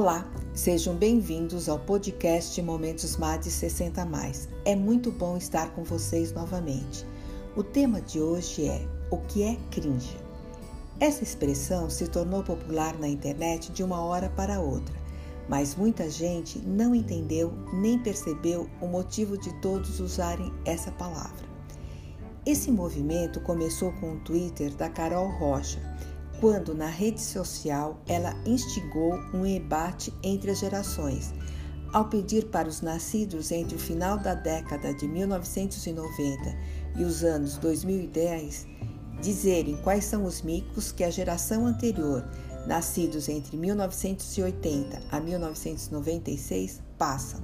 Olá, 0.00 0.24
sejam 0.54 0.94
bem-vindos 0.94 1.68
ao 1.68 1.76
podcast 1.76 2.62
Momentos 2.62 3.16
MAD 3.16 3.50
60 3.50 4.04
Mais. 4.04 4.48
É 4.64 4.76
muito 4.76 5.10
bom 5.10 5.36
estar 5.36 5.74
com 5.74 5.82
vocês 5.82 6.30
novamente. 6.30 7.04
O 7.56 7.64
tema 7.64 8.00
de 8.00 8.20
hoje 8.20 8.68
é 8.68 8.86
o 9.10 9.16
que 9.16 9.42
é 9.42 9.56
cringe. 9.72 10.16
Essa 11.00 11.24
expressão 11.24 11.90
se 11.90 12.06
tornou 12.06 12.44
popular 12.44 12.96
na 12.96 13.08
internet 13.08 13.72
de 13.72 13.82
uma 13.82 14.00
hora 14.00 14.28
para 14.36 14.60
outra, 14.60 14.94
mas 15.48 15.74
muita 15.74 16.08
gente 16.08 16.60
não 16.60 16.94
entendeu 16.94 17.52
nem 17.72 17.98
percebeu 17.98 18.70
o 18.80 18.86
motivo 18.86 19.36
de 19.36 19.52
todos 19.54 19.98
usarem 19.98 20.54
essa 20.64 20.92
palavra. 20.92 21.48
Esse 22.46 22.70
movimento 22.70 23.40
começou 23.40 23.90
com 23.94 24.12
o 24.12 24.20
Twitter 24.20 24.72
da 24.76 24.88
Carol 24.88 25.28
Rocha, 25.28 25.80
quando 26.40 26.74
na 26.74 26.86
rede 26.86 27.20
social 27.20 28.00
ela 28.06 28.34
instigou 28.46 29.14
um 29.34 29.44
embate 29.44 30.12
entre 30.22 30.50
as 30.50 30.58
gerações, 30.58 31.32
ao 31.92 32.08
pedir 32.08 32.46
para 32.46 32.68
os 32.68 32.80
nascidos 32.80 33.50
entre 33.50 33.76
o 33.76 33.78
final 33.78 34.18
da 34.18 34.34
década 34.34 34.92
de 34.94 35.08
1990 35.08 36.56
e 36.96 37.04
os 37.04 37.24
anos 37.24 37.56
2010 37.56 38.66
dizerem 39.20 39.76
quais 39.78 40.04
são 40.04 40.24
os 40.24 40.42
micos 40.42 40.92
que 40.92 41.02
a 41.02 41.10
geração 41.10 41.66
anterior, 41.66 42.24
nascidos 42.66 43.28
entre 43.28 43.56
1980 43.56 45.02
a 45.10 45.20
1996, 45.20 46.80
passam. 46.96 47.40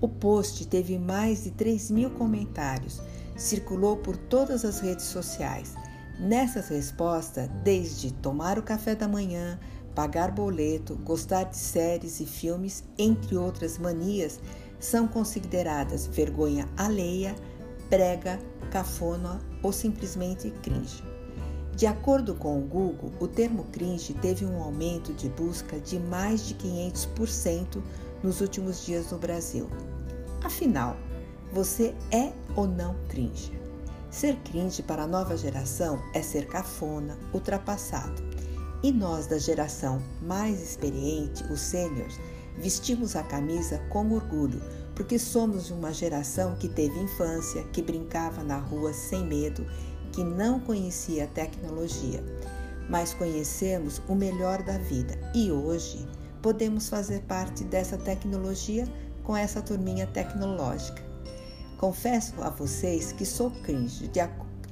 O 0.00 0.08
post 0.08 0.66
teve 0.66 0.98
mais 0.98 1.44
de 1.44 1.50
3 1.50 1.90
mil 1.90 2.10
comentários, 2.10 3.00
circulou 3.36 3.96
por 3.96 4.16
todas 4.16 4.64
as 4.64 4.78
redes 4.78 5.06
sociais. 5.06 5.74
Nessas 6.18 6.68
respostas, 6.68 7.48
desde 7.62 8.10
tomar 8.10 8.58
o 8.58 8.62
café 8.62 8.94
da 8.94 9.06
manhã, 9.06 9.58
pagar 9.94 10.30
boleto, 10.30 10.96
gostar 10.96 11.44
de 11.44 11.56
séries 11.56 12.20
e 12.20 12.26
filmes, 12.26 12.84
entre 12.98 13.36
outras 13.36 13.76
manias, 13.76 14.40
são 14.80 15.06
consideradas 15.06 16.06
vergonha 16.06 16.66
alheia, 16.76 17.34
prega, 17.90 18.38
cafona 18.70 19.40
ou 19.62 19.72
simplesmente 19.72 20.50
cringe. 20.62 21.02
De 21.74 21.86
acordo 21.86 22.34
com 22.34 22.58
o 22.58 22.66
Google, 22.66 23.12
o 23.20 23.28
termo 23.28 23.64
cringe 23.64 24.14
teve 24.14 24.46
um 24.46 24.62
aumento 24.62 25.12
de 25.12 25.28
busca 25.28 25.78
de 25.78 25.98
mais 25.98 26.46
de 26.46 26.54
500% 26.54 27.82
nos 28.22 28.40
últimos 28.40 28.86
dias 28.86 29.10
no 29.10 29.18
Brasil. 29.18 29.68
Afinal, 30.42 30.96
você 31.52 31.94
é 32.10 32.32
ou 32.54 32.66
não 32.66 32.96
cringe? 33.08 33.65
Ser 34.16 34.34
cringe 34.36 34.82
para 34.82 35.02
a 35.02 35.06
nova 35.06 35.36
geração 35.36 36.02
é 36.14 36.22
ser 36.22 36.46
cafona, 36.46 37.18
ultrapassado. 37.34 38.22
E 38.82 38.90
nós, 38.90 39.26
da 39.26 39.36
geração 39.36 40.00
mais 40.22 40.58
experiente, 40.58 41.44
os 41.52 41.60
sêniors, 41.60 42.18
vestimos 42.56 43.14
a 43.14 43.22
camisa 43.22 43.78
com 43.90 44.10
orgulho, 44.12 44.62
porque 44.94 45.18
somos 45.18 45.70
uma 45.70 45.92
geração 45.92 46.56
que 46.56 46.66
teve 46.66 46.98
infância, 46.98 47.62
que 47.74 47.82
brincava 47.82 48.42
na 48.42 48.56
rua 48.56 48.90
sem 48.94 49.22
medo, 49.22 49.66
que 50.12 50.24
não 50.24 50.60
conhecia 50.60 51.26
tecnologia, 51.34 52.24
mas 52.88 53.12
conhecemos 53.12 54.00
o 54.08 54.14
melhor 54.14 54.62
da 54.62 54.78
vida 54.78 55.14
e 55.34 55.52
hoje 55.52 56.08
podemos 56.40 56.88
fazer 56.88 57.20
parte 57.24 57.64
dessa 57.64 57.98
tecnologia 57.98 58.88
com 59.22 59.36
essa 59.36 59.60
turminha 59.60 60.06
tecnológica. 60.06 61.04
Confesso 61.78 62.40
a 62.40 62.48
vocês 62.48 63.12
que 63.12 63.26
sou 63.26 63.50
cringe, 63.50 64.08
de 64.08 64.20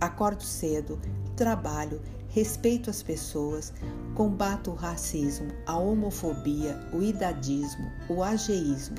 acordo 0.00 0.42
cedo, 0.42 0.98
trabalho, 1.36 2.00
respeito 2.28 2.88
as 2.88 3.02
pessoas, 3.02 3.72
combato 4.14 4.70
o 4.70 4.74
racismo, 4.74 5.48
a 5.66 5.76
homofobia, 5.76 6.80
o 6.92 7.02
idadismo, 7.02 7.90
o 8.08 8.22
ageísmo 8.22 8.96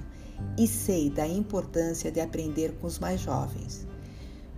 e 0.57 0.67
sei 0.67 1.09
da 1.09 1.27
importância 1.27 2.11
de 2.11 2.19
aprender 2.19 2.73
com 2.79 2.85
os 2.85 2.99
mais 2.99 3.21
jovens. 3.21 3.87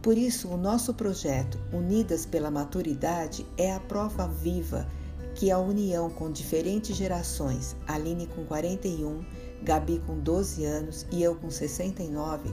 Por 0.01 0.17
isso, 0.17 0.49
o 0.49 0.57
nosso 0.57 0.93
projeto 0.93 1.59
Unidas 1.71 2.25
pela 2.25 2.51
Maturidade 2.51 3.45
é 3.57 3.73
a 3.73 3.79
prova 3.79 4.27
viva 4.27 4.87
que 5.35 5.51
a 5.51 5.59
união 5.59 6.09
com 6.09 6.31
diferentes 6.31 6.95
gerações, 6.95 7.75
Aline 7.87 8.27
com 8.27 8.43
41, 8.43 9.23
Gabi 9.63 10.01
com 10.05 10.19
12 10.19 10.65
anos 10.65 11.05
e 11.11 11.21
eu 11.21 11.35
com 11.35 11.49
69, 11.49 12.49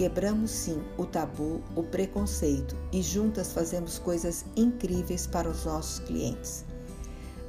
quebramos 0.00 0.50
sim 0.50 0.82
o 0.96 1.04
tabu, 1.04 1.60
o 1.76 1.82
preconceito 1.82 2.74
e 2.90 3.02
juntas 3.02 3.52
fazemos 3.52 3.98
coisas 3.98 4.46
incríveis 4.56 5.26
para 5.26 5.46
os 5.46 5.66
nossos 5.66 5.98
clientes. 5.98 6.64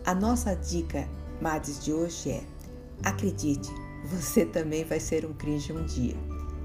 A 0.06 0.14
nossa 0.14 0.54
dica, 0.54 1.08
Mades, 1.40 1.82
de 1.82 1.94
hoje 1.94 2.32
é: 2.32 2.44
acredite, 3.04 3.72
você 4.04 4.46
também 4.46 4.84
vai 4.84 5.00
ser 5.00 5.26
um 5.26 5.34
cringe 5.34 5.72
um 5.72 5.86
dia. 5.86 6.18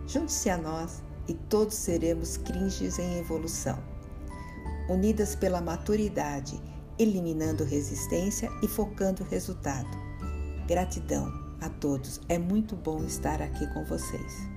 Junte-se 0.09 0.51
a 0.51 0.59
nós 0.59 1.05
e 1.29 1.35
todos 1.35 1.77
seremos 1.77 2.37
cringes 2.37 2.99
em 2.99 3.21
evolução. 3.21 3.79
Unidas 4.89 5.37
pela 5.37 5.61
maturidade, 5.61 6.61
eliminando 6.99 7.63
resistência 7.63 8.51
e 8.61 8.67
focando 8.67 9.23
o 9.23 9.27
resultado. 9.29 9.97
Gratidão 10.67 11.33
a 11.61 11.69
todos, 11.69 12.21
é 12.29 12.39
muito 12.39 12.75
bom 12.75 13.05
estar 13.05 13.41
aqui 13.41 13.73
com 13.73 13.85
vocês. 13.85 14.57